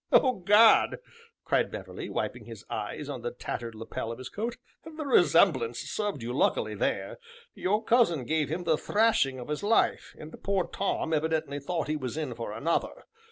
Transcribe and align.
"Oh, 0.11 0.37
gad!" 0.39 0.97
cried 1.45 1.69
Beverley, 1.69 2.09
wiping 2.09 2.45
his 2.45 2.65
eyes 2.71 3.07
on 3.07 3.21
the 3.21 3.29
tattered 3.29 3.75
lapel 3.75 4.11
of 4.11 4.17
his 4.17 4.29
coat, 4.29 4.57
"the 4.83 5.05
resemblance 5.05 5.81
served 5.81 6.23
you 6.23 6.33
luckily 6.33 6.73
there; 6.73 7.19
your 7.53 7.83
cousin 7.83 8.25
gave 8.25 8.49
him 8.49 8.63
the 8.63 8.79
thrashing 8.79 9.37
of 9.39 9.47
his 9.49 9.61
life, 9.61 10.15
and 10.17 10.33
poor 10.41 10.65
Tom 10.65 11.13
evidently 11.13 11.59
thought 11.59 11.87
he 11.87 11.97
was 11.97 12.17
in 12.17 12.33
for 12.33 12.51
another. 12.51 13.03